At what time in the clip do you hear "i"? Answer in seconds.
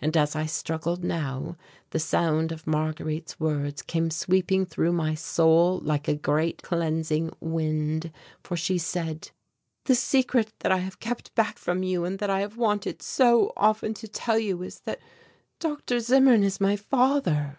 0.36-0.46, 10.70-10.78, 12.30-12.42